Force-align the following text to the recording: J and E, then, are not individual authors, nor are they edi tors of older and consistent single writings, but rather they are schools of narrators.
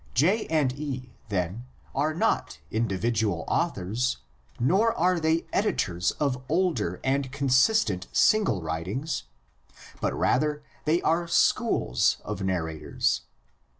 J 0.15 0.47
and 0.47 0.73
E, 0.79 1.11
then, 1.29 1.65
are 1.93 2.11
not 2.15 2.57
individual 2.71 3.43
authors, 3.47 4.17
nor 4.59 4.95
are 4.95 5.19
they 5.19 5.45
edi 5.55 5.73
tors 5.73 6.09
of 6.13 6.41
older 6.49 6.99
and 7.03 7.31
consistent 7.31 8.07
single 8.11 8.63
writings, 8.63 9.25
but 10.01 10.15
rather 10.15 10.63
they 10.85 11.03
are 11.03 11.27
schools 11.27 12.17
of 12.25 12.41
narrators. 12.41 13.21